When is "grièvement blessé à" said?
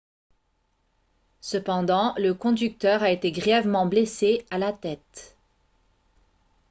3.31-4.57